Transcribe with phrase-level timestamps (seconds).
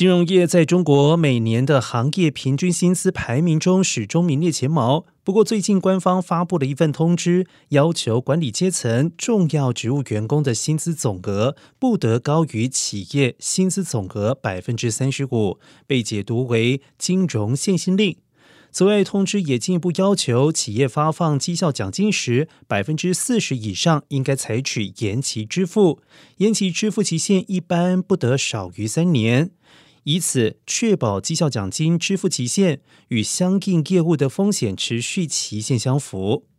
[0.00, 5.04] 金融业在中国每年的行业平均薪资排名中始终名列前茅。
[5.22, 18.16] 不过，最近官方发布了一份通知，要求管理阶层重要职务员工的薪资总额不得高于企业薪资总额百分之三十五，被解读为金融限薪令。
[18.72, 26.00] 此外，通知也进一步要求企业发放绩效奖金时，百分之四十以上应该采取延期支付，
[26.38, 29.50] 延期支付期限一般不得少于三年。
[30.10, 36.49] 以此确保绩效奖金支付期限与相应业务的风险持续期限相符。